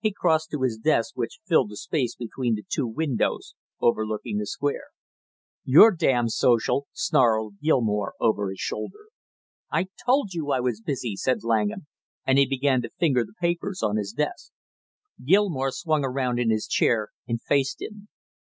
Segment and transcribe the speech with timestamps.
[0.00, 4.46] He crossed to his desk which filled the space between the two windows overlooking the
[4.46, 4.86] Square.
[5.62, 9.08] "You're damn social!" snarled Gilmore over his shoulder.
[9.70, 11.86] "I told you I was busy," said Langham,
[12.24, 14.52] and he began to finger the papers on his desk.
[15.22, 18.08] Gilmore swung around in his chair and faced him.